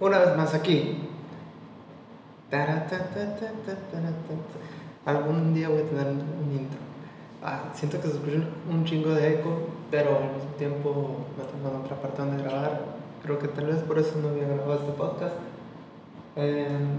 [0.00, 0.98] Una vez más aquí.
[5.06, 6.78] Algún día voy a tener un intro.
[7.42, 8.38] Ah, siento que se escucha
[8.68, 12.80] un chingo de eco, pero al mismo tiempo no tengo otra parte donde grabar.
[13.22, 15.34] Creo que tal vez por eso no había grabado este podcast.
[16.36, 16.98] Em,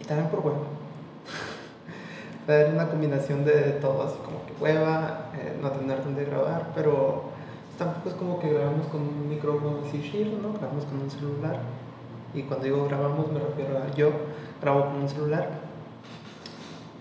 [0.00, 0.58] y también por hueva.
[2.46, 7.33] Fue una combinación de todo, así como que hueva, eh, no tener donde grabar, pero
[7.76, 10.52] tampoco es como que grabamos con un micrófono así chido, ¿no?
[10.52, 11.60] Grabamos con un celular.
[12.34, 14.10] Y cuando digo grabamos me refiero a yo
[14.60, 15.48] grabo con un celular.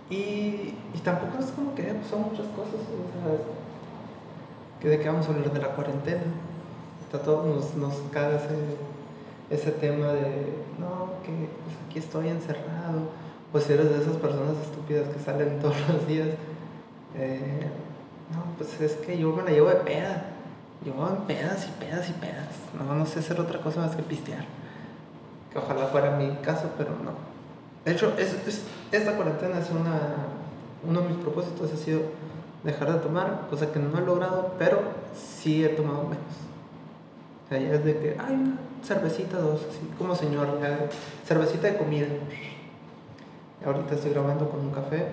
[0.10, 3.38] Y, y tampoco es como que son muchas cosas, sea,
[4.80, 6.24] que de qué vamos a hablar de la cuarentena.
[7.14, 8.58] A todos nos, nos caga ese,
[9.52, 11.30] ese tema de, no, que
[11.64, 13.02] pues aquí estoy encerrado.
[13.52, 16.30] Pues si eres de esas personas estúpidas que salen todos los días,
[17.16, 17.68] eh,
[18.32, 20.33] no, pues es que yo me la llevo de peda.
[20.86, 22.50] Yo en pedas y pedas y pedas.
[22.78, 24.44] No, no sé hacer otra cosa más que pistear.
[25.52, 27.12] Que ojalá fuera mi caso, pero no.
[27.86, 28.36] De hecho, es,
[28.92, 30.00] esta cuarentena es una,
[30.88, 32.02] uno de mis propósitos ha sido
[32.64, 34.82] dejar de tomar, cosa que no he logrado, pero
[35.16, 36.34] sí he tomado menos.
[37.46, 40.48] O sea, ya es de que, hay una cervecita, dos, así como señor,
[41.26, 42.08] cervecita de comida.
[43.66, 45.08] Ahorita estoy grabando con un café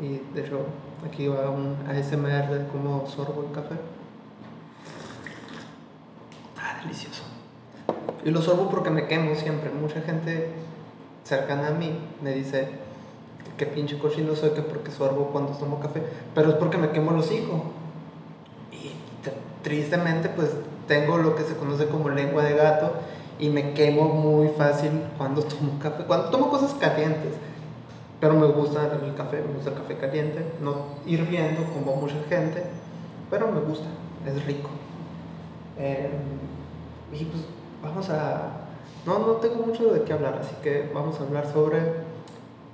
[0.00, 0.60] y de hecho
[1.06, 3.76] aquí va un ASMR de cómo sorbo el café
[6.82, 7.22] delicioso.
[8.24, 9.70] Y lo sorbo porque me quemo siempre.
[9.70, 10.48] Mucha gente
[11.24, 12.68] cercana a mí me dice
[13.56, 16.02] que pinche cochino soy que porque sorbo cuando tomo café,
[16.34, 17.64] pero es porque me quemo el hocico.
[18.72, 18.92] Y
[19.62, 20.50] tristemente pues
[20.86, 22.92] tengo lo que se conoce como lengua de gato
[23.38, 27.34] y me quemo muy fácil cuando tomo café, cuando tomo cosas calientes.
[28.20, 30.74] Pero me gusta el café, me gusta el café caliente, no
[31.06, 32.64] hirviendo como mucha gente,
[33.30, 33.86] pero me gusta,
[34.26, 34.68] es rico.
[35.78, 36.10] Eh,
[37.12, 37.42] y pues
[37.82, 38.66] vamos a...
[39.06, 41.78] No, no tengo mucho de qué hablar, así que vamos a hablar sobre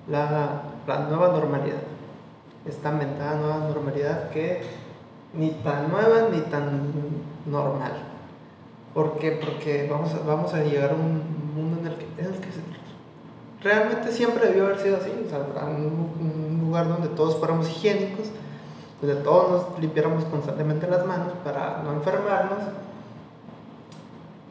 [0.09, 1.83] la, la nueva normalidad.
[2.65, 4.63] Esta mentada nueva normalidad que
[5.33, 6.81] ni tan nueva ni tan
[7.47, 7.93] normal.
[8.93, 9.33] ¿Por qué?
[9.33, 11.23] Porque vamos a, vamos a llegar a un
[11.55, 12.07] mundo en el que,
[13.63, 18.27] realmente siempre debió haber sido así, o sea, un, un, lugar donde todos fuéramos higiénicos,
[19.01, 22.59] donde todos nos limpiáramos constantemente las manos para no enfermarnos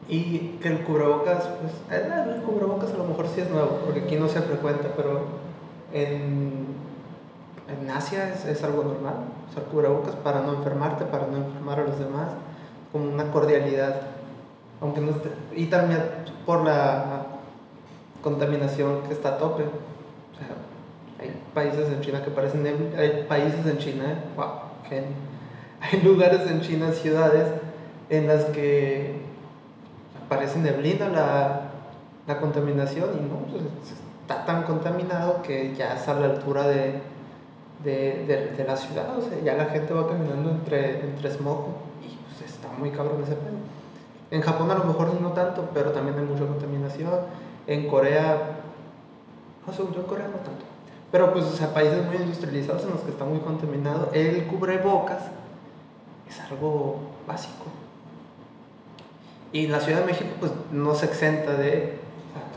[0.08, 4.00] y que el cubrebocas, pues, eh, el cubrebocas a lo mejor sí es nuevo, porque
[4.00, 5.22] aquí no se frecuenta, pero
[5.92, 6.66] en,
[7.68, 9.14] en Asia es, es, algo normal,
[9.50, 12.28] usar cubrebocas para no enfermarte, para no enfermar a los demás,
[12.92, 14.00] como una cordialidad.
[14.80, 16.02] Aunque no esté, y también
[16.44, 17.26] por la
[18.22, 19.62] contaminación que está a tope.
[19.62, 20.56] O sea,
[21.20, 22.66] hay países en China que parecen,
[22.96, 24.04] hay países en China,
[24.36, 24.46] wow,
[25.80, 27.48] hay lugares en China, ciudades,
[28.10, 29.15] en las que
[30.28, 31.60] parece neblina la,
[32.26, 33.62] la contaminación y no, pues,
[34.22, 37.00] está tan contaminado que ya es a la altura de,
[37.84, 41.66] de, de, la ciudad, o sea, ya la gente va caminando entre, entre smog
[42.02, 43.56] y pues está muy cabrón ese pedo.
[44.30, 47.20] En Japón a lo mejor no tanto, pero también hay mucha contaminación.
[47.68, 48.58] En Corea,
[49.64, 50.64] no sé, yo en Corea no tanto.
[51.12, 55.22] Pero pues, o sea, países muy industrializados en los que está muy contaminado, el cubrebocas
[56.28, 57.66] es algo básico.
[59.52, 61.98] Y la Ciudad de México pues no se exenta de...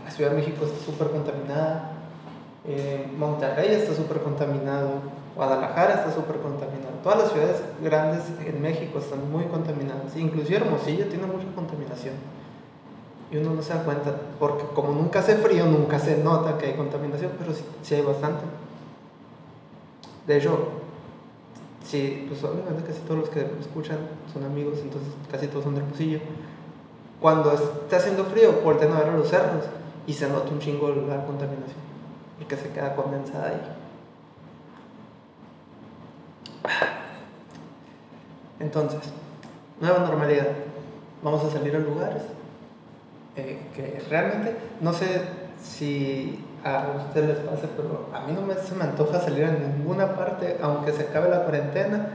[0.03, 1.91] La Ciudad de México está súper contaminada,
[2.65, 5.01] eh, Monterrey está súper contaminado,
[5.35, 11.05] Guadalajara está súper contaminado, todas las ciudades grandes en México están muy contaminadas, inclusive Hermosillo
[11.05, 12.15] tiene mucha contaminación.
[13.31, 16.65] Y uno no se da cuenta, porque como nunca hace frío, nunca se nota que
[16.65, 18.43] hay contaminación, pero sí, sí hay bastante.
[20.25, 20.69] De hecho,
[21.85, 23.99] sí, pues obviamente casi todos los que me escuchan
[24.33, 26.19] son amigos, entonces casi todos son de Hermosillo
[27.19, 29.65] cuando está haciendo frío, voltean a ver los cerros
[30.07, 31.77] y se nota un chingo la contaminación,
[32.37, 33.61] porque se queda condensada ahí.
[38.59, 38.99] Entonces,
[39.79, 40.47] nueva normalidad.
[41.21, 42.23] Vamos a salir a lugares
[43.35, 45.21] eh, que realmente, no sé
[45.61, 49.51] si a ustedes les pasa, pero a mí no me, se me antoja salir a
[49.51, 52.09] ninguna parte, aunque se acabe la cuarentena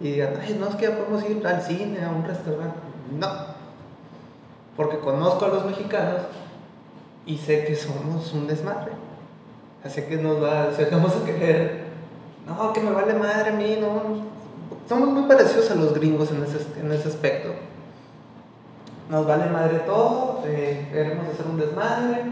[0.00, 2.78] y digan, ay, no, es que ya podemos ir al cine, a un restaurante.
[3.18, 3.28] No,
[4.76, 6.22] porque conozco a los mexicanos
[7.24, 8.92] y sé que somos un desmadre.
[9.88, 11.84] Sé que nos va, vamos a querer,
[12.46, 14.02] no, que me vale madre a mí, no.
[14.88, 17.50] Somos muy parecidos a los gringos en ese, en ese aspecto.
[19.08, 22.24] Nos vale madre todo, eh, queremos hacer un desmadre,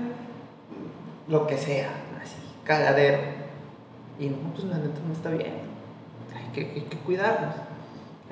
[1.29, 1.91] lo que sea,
[2.21, 3.19] así, cagadero.
[4.19, 5.55] Y no, pues la neta no está bien.
[6.37, 7.55] Hay que, hay que cuidarnos.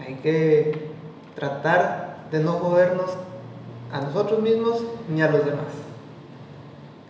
[0.05, 0.91] Hay que
[1.37, 3.11] tratar de no jodernos
[3.93, 5.67] a nosotros mismos ni a los demás.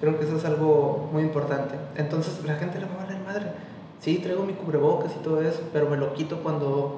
[0.00, 1.76] Creo que eso es algo muy importante.
[1.96, 3.52] Entonces la gente le va a valer madre.
[4.00, 6.96] Sí, traigo mi cubrebocas y todo eso, pero me lo quito cuando,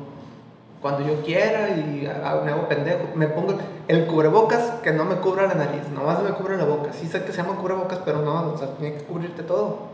[0.81, 2.09] cuando yo quiera y
[2.45, 3.15] me hago pendejo.
[3.15, 3.59] Me pongo
[3.89, 6.95] el cubrebocas que no me cubra la nariz, nomás me cubre la boca.
[6.95, 9.93] Sí sé que se llama cubrebocas, pero no, o sea, tiene que cubrirte todo.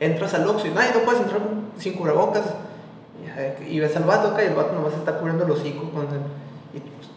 [0.00, 1.42] Entras al Oxxo y no, no puedes entrar
[1.78, 2.42] sin cubrebocas.
[3.68, 6.20] Y, ves al vato acá y el vato nomás está cubriendo los hocico con el,
[6.74, 7.08] y pues,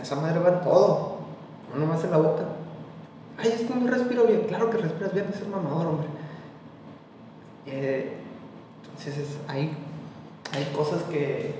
[0.00, 1.18] esa madre va en todo,
[1.72, 2.42] no nomás en la boca.
[3.38, 4.42] Ay, es que no respiro bien.
[4.48, 6.06] Claro que respiras bien, es el mamador, hombre.
[7.66, 8.16] Eh,
[8.82, 9.76] entonces, hay,
[10.52, 11.54] hay cosas que,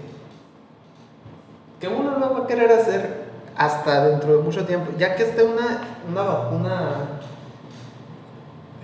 [1.80, 3.24] que uno no va a querer hacer
[3.56, 4.92] hasta dentro de mucho tiempo.
[4.98, 7.20] Ya que esté una, una vacuna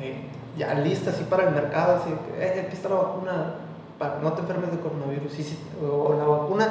[0.00, 0.26] eh,
[0.56, 3.54] ya lista así para el mercado, así eh, aquí está la vacuna
[3.98, 5.32] para no te enfermes de coronavirus.
[5.82, 6.68] o la vacuna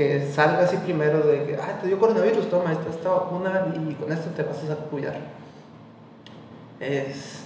[0.00, 3.92] que salga así primero de que, ah, te dio coronavirus, toma esta, esta vacuna y
[3.96, 5.14] con esto te vas a cuidar.
[6.80, 7.40] Es,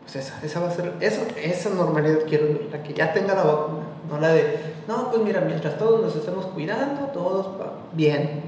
[0.00, 3.42] pues esa, esa va a ser, eso, esa normalidad quiero, la que ya tenga la
[3.42, 4.56] vacuna, no la de,
[4.86, 7.48] no, pues mira, mientras todos nos estemos cuidando, todos
[7.92, 8.40] bien.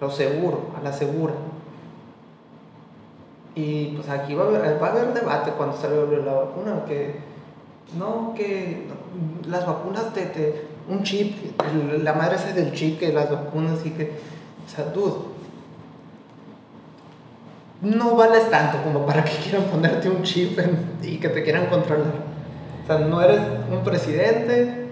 [0.00, 1.34] Lo seguro, a la segura.
[3.54, 7.16] Y pues aquí va a haber, va a haber debate cuando salga la vacuna, que
[7.98, 8.86] no, que
[9.48, 11.36] las vacunas te, un chip,
[12.02, 14.12] la madre esa del chip, que las vacunas y que,
[14.66, 14.86] o sea,
[17.82, 20.58] no vales tanto como para que quieran ponerte un chip
[21.02, 22.12] y que te quieran controlar.
[22.82, 23.40] O sea, no eres
[23.70, 24.88] un presidente,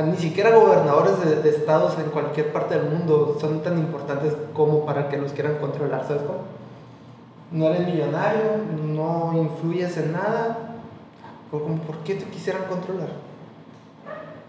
[0.00, 4.86] ni siquiera gobernadores de, de, estados en cualquier parte del mundo son tan importantes como
[4.86, 6.40] para que los quieran controlar, ¿sabes cómo?
[7.50, 8.42] No eres millonario,
[8.82, 10.76] no influyes en nada,
[11.50, 13.10] ¿por, ¿por qué te quisieran controlar?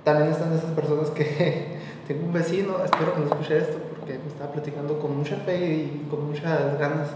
[0.04, 1.78] También están esas personas que
[2.08, 5.66] tengo un vecino, espero que no escuche esto porque me estaba platicando con mucha fe
[5.66, 7.08] y con muchas ganas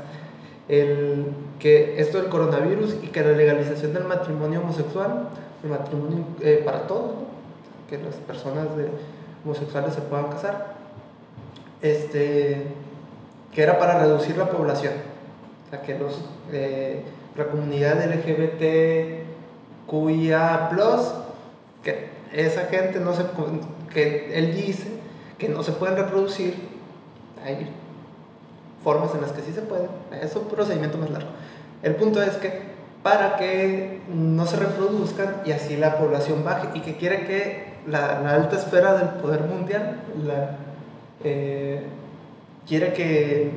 [0.69, 1.25] el,
[1.59, 5.29] que esto del coronavirus y que la legalización del matrimonio homosexual,
[5.63, 7.11] el matrimonio eh, para todos,
[7.89, 8.89] que las personas de
[9.43, 10.75] homosexuales se puedan casar,
[11.81, 12.63] este,
[13.53, 14.93] que era para reducir la población,
[15.65, 17.03] o sea, que los, eh,
[17.35, 19.19] la comunidad LGBTQIA+,
[21.83, 23.23] que esa gente no se,
[23.93, 24.87] que él dice
[25.37, 26.55] que no se pueden reproducir,
[27.43, 27.69] hay
[28.83, 29.87] formas en las que sí se puede,
[30.21, 31.29] es un procedimiento más largo.
[31.83, 36.81] El punto es que para que no se reproduzcan y así la población baje y
[36.81, 40.57] que quiere que la, alta esfera del poder mundial la,
[41.23, 41.83] eh,
[42.67, 43.51] quiere que,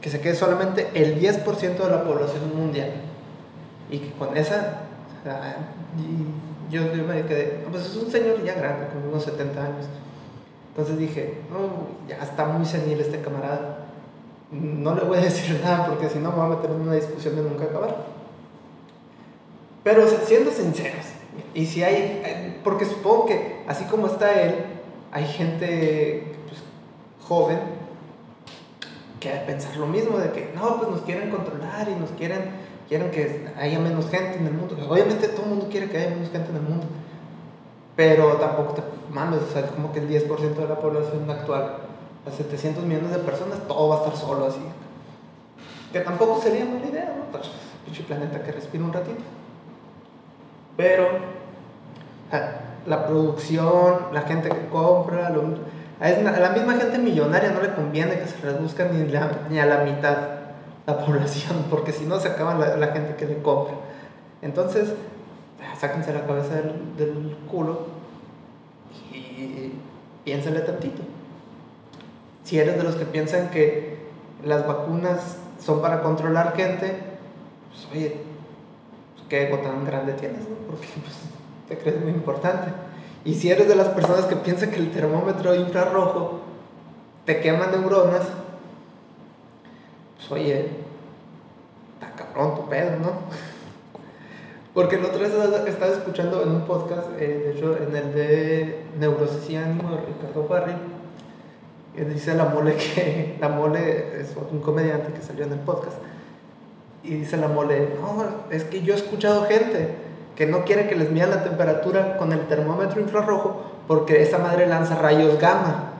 [0.00, 2.90] que, se quede solamente el 10% de la población mundial
[3.90, 4.80] y que con esa
[6.70, 9.86] yo, me quedé pues es un señor ya grande con unos 70 años
[10.70, 13.86] entonces dije no, ya está muy senil este camarada
[14.50, 16.94] no le voy a decir nada porque si no me voy a meter en una
[16.94, 17.96] discusión de nunca acabar.
[19.82, 21.06] Pero siendo sinceros,
[21.54, 24.56] y si hay, porque supongo que así como está él,
[25.12, 26.60] hay gente pues,
[27.28, 27.58] joven
[29.20, 32.10] que ha de pensar lo mismo, de que no, pues nos quieren controlar y nos
[32.10, 32.50] quieren,
[32.88, 34.76] quieren que haya menos gente en el mundo.
[34.88, 36.86] Obviamente todo el mundo quiere que haya menos gente en el mundo,
[37.96, 41.76] pero tampoco te mames, o sea, es como que el 10% de la población actual
[42.26, 44.60] a 700 millones de personas, todo va a estar solo así.
[45.92, 47.24] Que tampoco sería mala idea, ¿no?
[47.30, 47.50] Pues,
[47.84, 49.22] pinche planeta que respira un ratito.
[50.76, 51.08] Pero
[52.86, 58.26] la producción, la gente que compra, a la misma gente millonaria no le conviene que
[58.26, 58.88] se reduzca
[59.48, 60.16] ni a la mitad
[60.86, 63.74] la población, porque si no se acaba la, gente que le compra.
[64.42, 64.94] Entonces,
[65.78, 67.86] sáquense la cabeza del, del culo
[69.12, 69.72] y
[70.24, 71.02] piénsenle tantito
[72.46, 73.96] si eres de los que piensan que
[74.44, 76.94] las vacunas son para controlar gente,
[77.68, 78.20] pues oye,
[79.14, 80.54] pues, qué ego tan grande tienes, ¿no?
[80.68, 81.16] Porque pues,
[81.68, 82.70] te crees muy importante.
[83.24, 86.42] Y si eres de las personas que piensan que el termómetro infrarrojo
[87.24, 88.22] te quema neuronas,
[90.28, 90.68] pues oye,
[91.94, 93.12] está cabrón tu pedo, ¿no?
[94.74, 98.84] Porque el otro día estaba escuchando en un podcast, eh, de hecho en el de
[98.98, 100.74] Neurosis y Ánimo de Ricardo Barry,
[102.04, 105.96] dice la mole que la mole es un comediante que salió en el podcast
[107.02, 109.94] y dice la mole no es que yo he escuchado gente
[110.34, 114.66] que no quiere que les midan la temperatura con el termómetro infrarrojo porque esa madre
[114.66, 115.92] lanza rayos gamma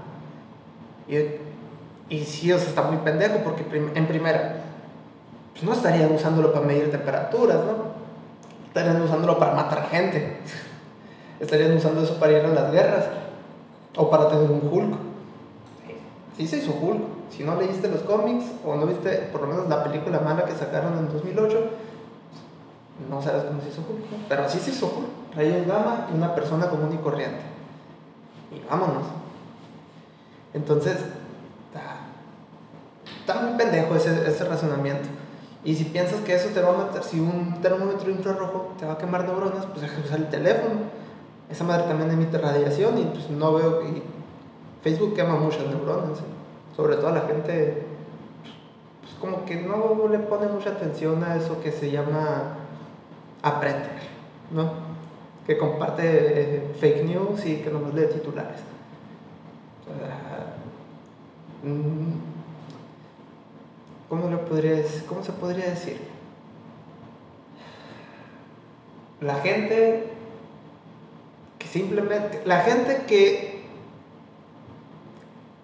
[1.09, 1.17] y,
[2.09, 4.63] y sí o está muy pendejo porque en primera
[5.53, 7.97] pues no estarían usándolo para medir temperaturas no
[8.69, 10.39] estarían usándolo para matar gente
[11.41, 13.05] estarían usando eso para ir a las guerras
[13.97, 15.07] o para tener un Hulk
[16.37, 17.03] sí se hizo Hulk.
[17.31, 20.53] Si no leíste los cómics o no viste por lo menos la película mala que
[20.53, 21.71] sacaron en 2008,
[23.11, 24.27] no sabes cómo se hizo Hulk.
[24.29, 25.35] Pero así se hizo Hulk.
[25.37, 27.41] Rayos Gama, una persona común y corriente.
[28.53, 29.05] Y vámonos.
[30.55, 30.99] Entonces,
[33.27, 35.09] está, muy pendejo ese, ese razonamiento.
[35.65, 38.93] Y si piensas que eso te va a matar, si un termómetro infrarrojo te va
[38.93, 40.75] a quemar neuronas, pues deja usar el teléfono.
[41.51, 44.03] Esa madre también emite radiación y pues no veo que
[44.83, 46.77] Facebook quema muchas neuronas, ¿eh?
[46.77, 47.83] sobre todo la gente,
[49.01, 52.59] pues como que no le pone mucha atención a eso que se llama
[53.43, 53.91] aprender,
[54.53, 54.71] ¿no?
[55.47, 58.61] Que comparte eh, fake news y que nomás lee titulares.
[61.65, 62.36] Mm,
[64.09, 66.01] ¿cómo, podría, ¿Cómo se podría decir?
[69.21, 70.13] La gente
[71.59, 73.65] que simplemente, la gente que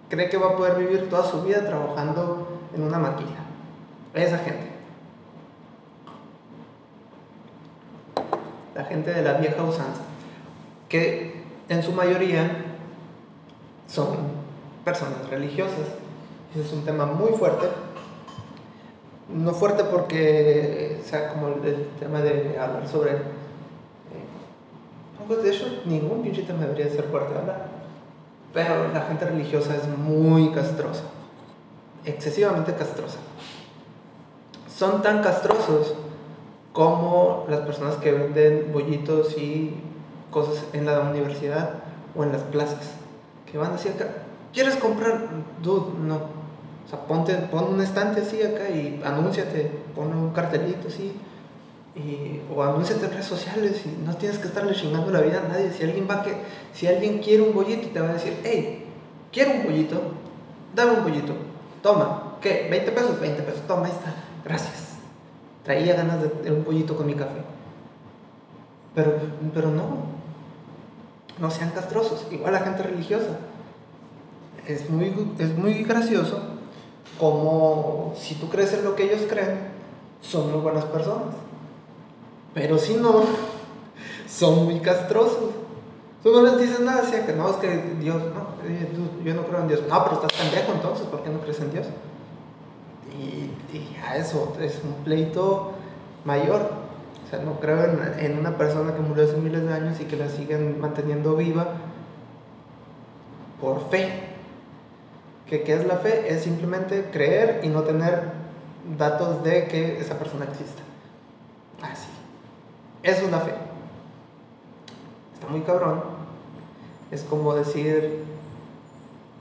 [0.08, 3.44] cree que va a poder vivir toda su vida trabajando en una maquila.
[4.14, 4.70] Esa gente.
[8.74, 10.02] La gente de la vieja usanza.
[10.88, 12.64] Que en su mayoría
[13.86, 14.16] son
[14.84, 15.88] personas religiosas.
[16.52, 17.66] Ese es un tema muy fuerte.
[19.34, 23.12] No fuerte porque sea como el, tema de hablar sobre...
[23.12, 23.16] Eh,
[25.42, 27.72] de hecho, ningún pinche tema debería ser fuerte de hablar
[28.52, 31.04] pero la gente religiosa es muy castrosa,
[32.04, 33.18] excesivamente castrosa.
[34.74, 35.94] Son tan castrosos
[36.72, 39.74] como las personas que venden bollitos y
[40.30, 41.70] cosas en la universidad
[42.16, 42.92] o en las plazas,
[43.50, 44.08] que van a decir acá,
[44.52, 45.28] ¿quieres comprar?
[45.62, 46.41] Dude, no.
[46.86, 51.12] O sea, ponte, pon un estante así acá y anúnciate, pon un cartelito así
[51.94, 55.48] y, o anúnciate en redes sociales y no tienes que estarle chingando la vida a
[55.48, 55.70] nadie.
[55.72, 56.34] Si alguien va que,
[56.72, 58.86] si alguien quiere un bollito, te va a decir, hey,
[59.30, 60.00] quiero un bollito,
[60.74, 61.34] dame un bollito,
[61.82, 62.70] toma, ¿qué?
[62.70, 63.20] ¿20 pesos?
[63.20, 64.92] 20 pesos, toma, ahí está, gracias.
[65.64, 67.42] Traía ganas de un pollito con mi café.
[68.94, 69.16] Pero,
[69.54, 70.04] pero no,
[71.38, 73.38] no sean castrosos, igual la gente religiosa.
[74.66, 76.51] Es muy, es muy gracioso
[77.22, 79.60] como si tú crees en lo que ellos creen,
[80.20, 81.36] son muy buenas personas.
[82.52, 83.22] Pero si no,
[84.28, 85.50] son muy castrosos.
[86.24, 89.60] Tú no les dices nada, así que no, es que Dios, no, yo no creo
[89.60, 89.82] en Dios.
[89.88, 91.86] No, pero estás pendejo entonces, ¿por qué no crees en Dios?
[93.16, 95.74] Y, y ya eso es un pleito
[96.24, 96.72] mayor.
[97.24, 100.06] O sea, no creo en, en, una persona que murió hace miles de años y
[100.06, 101.68] que la siguen manteniendo viva
[103.60, 104.31] por fe.
[105.52, 106.32] ¿Qué, ¿Qué es la fe?
[106.32, 108.22] Es simplemente creer y no tener
[108.96, 110.80] datos de que esa persona exista.
[111.82, 112.08] Así.
[113.02, 113.52] Eso es la fe.
[115.34, 116.04] Está muy cabrón.
[117.10, 118.24] Es como decir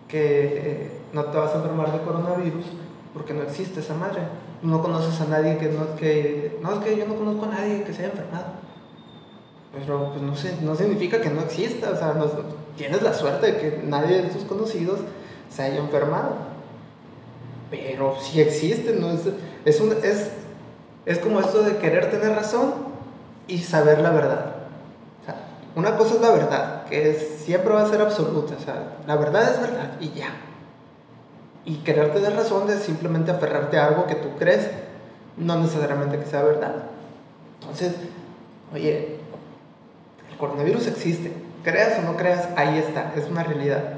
[0.09, 2.65] que eh, no te vas a enfermar de coronavirus
[3.13, 4.23] porque no existe esa madre.
[4.61, 7.83] No conoces a nadie que no, que, no es que yo no conozco a nadie
[7.85, 8.47] que se haya enfermado.
[9.73, 12.13] Pero pues no, sé, no significa que no exista, o sea,
[12.75, 14.99] tienes la suerte de que nadie de tus conocidos
[15.53, 16.35] se haya enfermado.
[17.69, 19.21] Pero si existe, no es,
[19.65, 20.31] es, un, es,
[21.05, 22.73] es como esto de querer tener razón
[23.47, 24.55] y saber la verdad.
[25.21, 25.35] O sea,
[25.75, 28.55] una cosa es la verdad, que siempre va a ser absoluta.
[28.59, 30.29] O sea, la verdad es verdad y ya.
[31.63, 34.69] Y querer tener razón es simplemente aferrarte a algo que tú crees,
[35.37, 36.75] no necesariamente que sea verdad.
[37.61, 37.93] Entonces,
[38.73, 39.19] oye,
[40.29, 41.31] el coronavirus existe.
[41.63, 43.93] Creas o no creas, ahí está, es una realidad.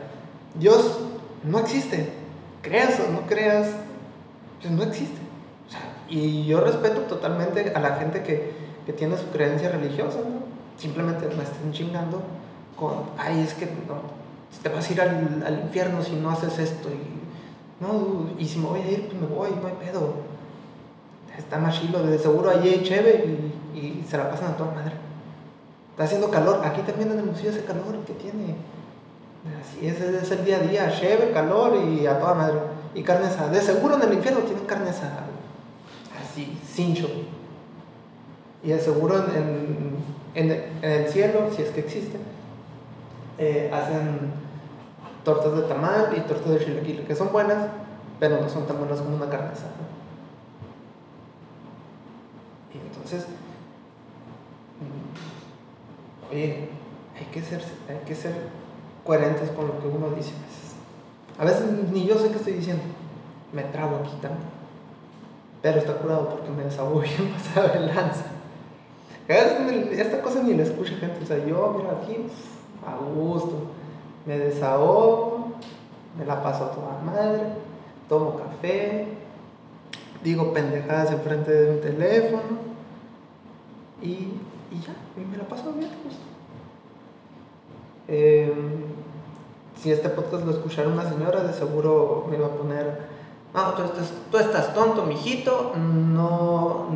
[0.55, 0.99] Dios
[1.43, 2.09] no existe.
[2.61, 3.69] Creas o no creas,
[4.61, 5.19] pues no existe.
[5.67, 8.51] O sea, y yo respeto totalmente a la gente que,
[8.85, 10.43] que tiene su creencia religiosa, ¿no?
[10.77, 12.21] Simplemente me están chingando
[12.77, 14.23] con, ay, es que no,
[14.61, 16.89] te vas a ir al, al infierno si no haces esto.
[16.89, 17.23] Y,
[17.83, 20.13] no, y si me voy a ir, pues me voy, no hay pedo.
[21.37, 23.25] Está más chilo, de seguro allí hay cheve
[23.73, 24.93] y, y, se la pasan a toda madre.
[25.91, 28.55] Está haciendo calor, aquí también en el museo hace calor que tiene.
[29.43, 32.59] Así es, es el día a día, cheve, calor y a toda madre.
[32.95, 33.49] Y carne asada.
[33.49, 35.25] De seguro en el infierno tienen carne asada.
[36.21, 37.09] Así, cincho.
[38.63, 39.97] Y de seguro en,
[40.33, 42.17] en, en, el cielo, si es que existe,
[43.37, 44.31] eh, hacen
[45.25, 47.67] tortas de tamal y tortas de chilaquil, que son buenas,
[48.19, 49.73] pero no son tan buenas como una carne asada.
[52.73, 53.25] Y entonces,
[54.79, 56.69] mm, oye,
[57.17, 58.62] hay que ser, hay que ser
[59.05, 60.31] coherentes con lo que uno dice
[61.37, 61.61] a veces.
[61.61, 62.83] A veces ni yo sé qué estoy diciendo,
[63.51, 64.47] me trabo aquí también.
[65.61, 68.25] Pero está curado porque me desahogo bien pasado de lanza.
[69.27, 71.23] Esta cosa ni la escucha gente.
[71.23, 72.17] O sea, yo, mira, aquí,
[72.85, 73.67] a gusto.
[74.25, 75.53] Me desahogo
[76.17, 77.41] Me la paso toda madre,
[78.07, 79.07] tomo café,
[80.23, 82.59] digo pendejadas enfrente de un teléfono
[84.01, 84.07] y,
[84.71, 85.89] y ya, y me la paso bien.
[86.03, 86.15] Pues.
[88.07, 88.92] Em,
[89.83, 92.99] si este podcast lo escuchara una señora, de seguro me iba a poner,
[93.53, 96.87] no, tú estás, tú estás tonto, mijito, no,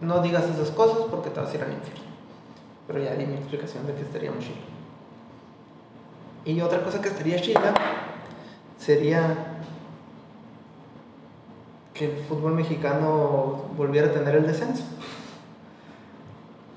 [0.00, 2.04] no digas esas cosas porque te vas a ir al infierno.
[2.86, 4.54] Pero ya di mi explicación de que estaría muy chido.
[6.44, 7.74] Y otra cosa que estaría chida
[8.78, 9.58] sería
[11.92, 14.84] que el fútbol mexicano volviera a tener el descenso.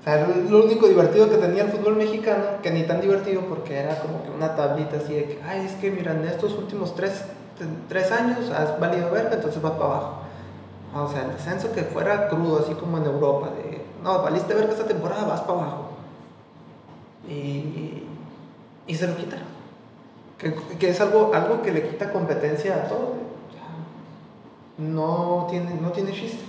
[0.04, 3.78] O sea, lo único divertido que tenía el fútbol mexicano, que ni tan divertido porque
[3.78, 6.94] era como que una tablita así de que, ay, es que mira, en estos últimos
[6.94, 7.24] tres,
[7.88, 10.16] tres años has valido verga, entonces vas para abajo.
[10.94, 14.72] O sea, el descenso que fuera crudo, así como en Europa, de, no, valiste verga
[14.72, 15.84] esta temporada, vas para abajo.
[17.26, 18.02] Y,
[18.86, 19.46] y se lo quitaron.
[20.36, 23.14] Que, que, es algo, algo que le quita competencia a todo.
[24.76, 26.44] No tiene, no tiene chiste.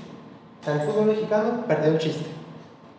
[0.61, 2.34] O sea, el fútbol mexicano perdió el chiste.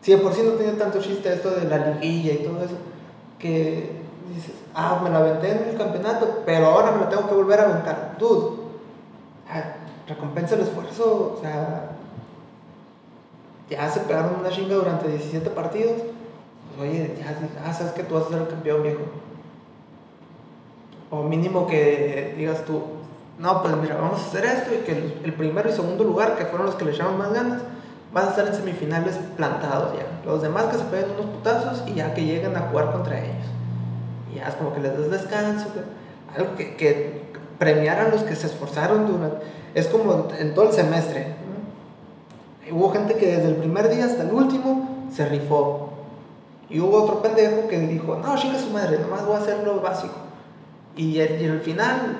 [0.06, 2.76] Si de por sí no tiene tanto chiste esto de la liguilla y todo eso,
[3.40, 3.90] que
[4.32, 7.58] dices, ah, me la aventé en el campeonato, pero ahora me lo tengo que volver
[7.58, 8.16] a aventar.
[8.16, 8.56] Dude,
[10.06, 11.90] recompensa el esfuerzo, o sea,
[13.68, 15.94] ya se pegaron una chinga durante 17 partidos.
[16.76, 19.00] Pues, oye, ya, sabes que tú vas a ser el campeón, viejo.
[21.10, 22.80] O mínimo que digas tú,
[23.40, 24.92] no, pues mira, vamos a hacer esto y que
[25.24, 27.62] el primero y segundo lugar, que fueron los que le echaron más ganas,
[28.16, 30.06] van a estar en semifinales plantados ya.
[30.24, 33.44] Los demás que se peguen unos putazos y ya que lleguen a jugar contra ellos.
[34.32, 35.66] Y ya es como que les des descanso,
[36.34, 37.26] algo que, que
[37.58, 39.44] premiar a los que se esforzaron durante...
[39.74, 41.34] Es como en todo el semestre.
[42.72, 45.90] Hubo gente que desde el primer día hasta el último se rifó.
[46.70, 49.82] Y hubo otro pendejo que dijo, no, chica su madre, nomás voy a hacer lo
[49.82, 50.14] básico.
[50.96, 52.16] Y, el, y al final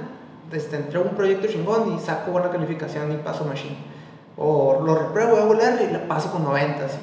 [0.52, 3.95] este, entré un proyecto chingón y saco buena calificación y paso machine
[4.36, 6.84] o lo repruebo, hago el y la paso con 90.
[6.84, 6.98] Así.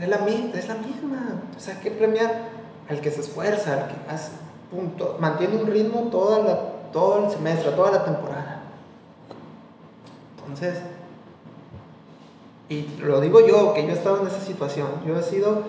[0.00, 1.42] Es, la, es la misma.
[1.56, 2.48] O sea, que premiar
[2.88, 4.32] al que se esfuerza, al que hace,
[4.70, 6.58] punto, mantiene un ritmo toda la,
[6.92, 8.62] todo el semestre, toda la temporada.
[10.38, 10.78] Entonces,
[12.68, 14.88] y lo digo yo, que yo he estado en esa situación.
[15.06, 15.62] Yo he sido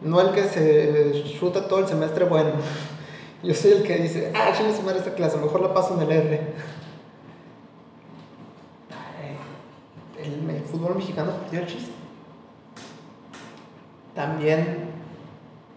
[0.00, 2.50] no el que se chuta todo el semestre bueno.
[3.42, 6.02] Yo soy el que dice, ah, chingue su madre esta clase, mejor la paso en
[6.02, 6.54] el R.
[10.20, 11.92] el, fútbol mexicano perdió el chiste.
[14.14, 14.90] También,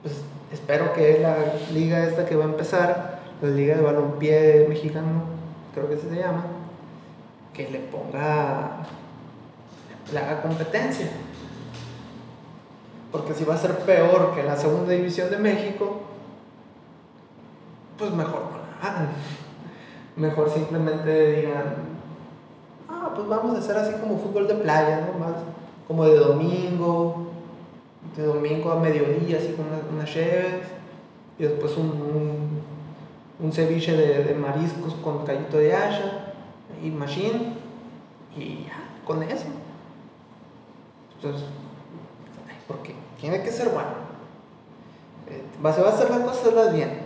[0.02, 1.38] pues espero que la
[1.74, 5.24] liga esta que va a empezar, la liga de balompié mexicano,
[5.74, 6.46] creo que se llama,
[7.54, 8.78] que le ponga,
[10.12, 11.08] le haga competencia.
[13.12, 16.02] Porque si va a ser peor que la segunda división de México,
[17.98, 19.10] pues mejor no la hagan.
[20.16, 21.76] Mejor simplemente digan,
[23.14, 25.20] pues vamos a hacer así como fútbol de playa, ¿no?
[25.20, 25.36] Más
[25.88, 27.28] como de domingo,
[28.16, 30.06] de domingo a mediodía, así con unas una
[31.38, 32.62] y después un,
[33.40, 36.34] un, ceviche de, mariscos con callito de asha
[36.84, 37.56] y machine,
[38.38, 39.48] y ya, con eso.
[41.16, 41.48] Entonces,
[42.68, 43.90] porque tiene que ser bueno.
[45.30, 47.00] Eh, va a hacer las cosas bien.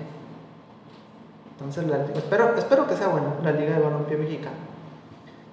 [1.52, 4.75] Entonces, espero, espero que sea bueno la Liga de Balompié Mexicana.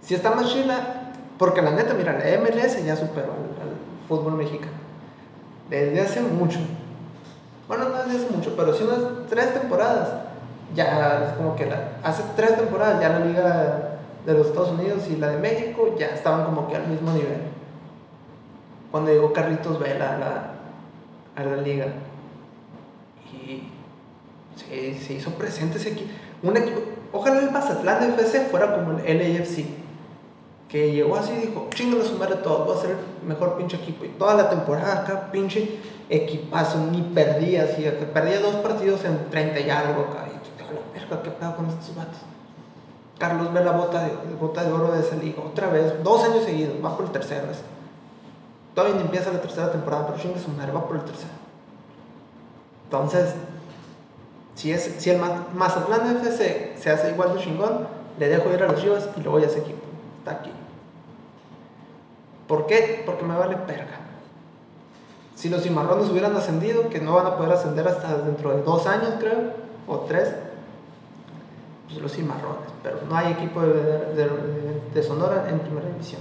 [0.03, 3.73] Si está más chila, porque la neta, mira, la MLS ya superó al,
[4.09, 4.73] fútbol mexicano.
[5.71, 6.59] Desde hace mucho.
[7.69, 10.09] Bueno, no desde hace mucho, pero sí unas tres temporadas.
[10.75, 15.05] Ya es como que la, hace tres temporadas ya la liga de los Estados Unidos
[15.11, 17.43] y la de México ya estaban como que al mismo nivel.
[18.91, 20.55] Cuando llegó Carlitos Vela a la,
[21.37, 21.87] a la liga.
[23.33, 23.69] Y
[24.57, 26.11] se, se hizo presente ese equipo.
[26.43, 26.81] Un equipo.
[27.13, 29.83] Ojalá el Mazatlán FC fuera como el LAFC
[30.73, 33.77] que llegó así y dijo, chingale su madre todo, voy a ser el mejor pinche
[33.77, 34.07] equipo.
[34.07, 39.61] Y toda la temporada acá, pinche equipazo, ni perdía, así, perdía dos partidos en 30
[39.61, 40.29] y algo acá.
[40.31, 42.21] Y la verga, ¿qué pedo con estos vatos?
[43.19, 46.43] Carlos ve la bota de, bota de oro de esa liga, otra vez, dos años
[46.45, 47.51] seguidos, va por el tercero.
[47.51, 47.65] Este.
[48.75, 51.35] Todavía ni empieza la tercera temporada, pero chingue su va por el tercero.
[52.85, 53.35] Entonces,
[54.55, 55.21] si, es, si el
[55.55, 57.87] Mazatlán FC se hace igual de chingón,
[58.19, 59.83] le dejo ir a los Chivas y lo voy a ese equipo.
[60.21, 60.52] Está aquí.
[62.53, 63.03] ¿Por qué?
[63.07, 63.99] Porque me vale perga.
[65.35, 68.87] Si los cimarrones hubieran ascendido, que no van a poder ascender hasta dentro de dos
[68.87, 69.55] años, creo,
[69.87, 70.35] o tres,
[71.89, 72.69] pues los cimarrones.
[72.83, 76.21] Pero no hay equipo de, Sonora en primera división.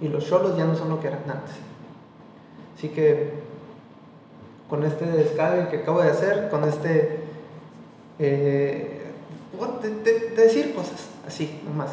[0.00, 1.56] Y los cholos ya no son lo que eran antes.
[2.78, 3.34] Así que
[4.70, 7.24] con este descargue que acabo de hacer, con este
[8.18, 9.12] eh,
[9.82, 11.90] de, decir cosas así, nomás.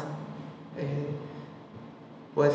[0.78, 1.10] Eh,
[2.34, 2.54] pues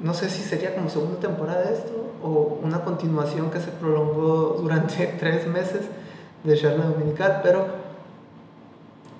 [0.00, 5.06] no sé si sería como segunda temporada esto o una continuación que se prolongó durante
[5.18, 5.82] tres meses
[6.44, 7.66] de charla dominical, pero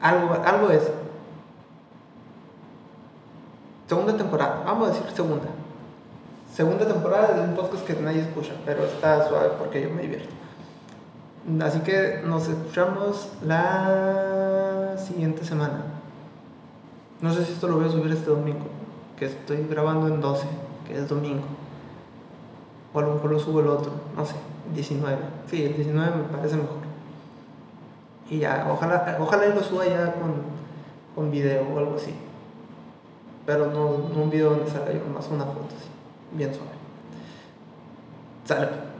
[0.00, 0.82] algo, algo es.
[3.86, 5.48] Segunda temporada, vamos a decir segunda.
[6.54, 10.28] Segunda temporada de un podcast que nadie escucha, pero está suave porque yo me divierto.
[11.62, 15.84] Así que nos escuchamos la siguiente semana.
[17.20, 18.66] No sé si esto lo voy a subir este domingo,
[19.16, 20.46] que estoy grabando en 12,
[20.86, 21.44] que es domingo.
[22.92, 24.34] O a lo mejor lo subo el otro, no sé,
[24.74, 25.16] 19.
[25.46, 26.78] Sí, el 19 me parece mejor.
[28.28, 30.34] Y ya, ojalá, ojalá lo suba ya con,
[31.14, 32.14] con video o algo así.
[33.44, 35.88] Pero no, no un video donde salga yo más una foto así,
[36.32, 36.70] bien suave.
[38.44, 38.92] Sale.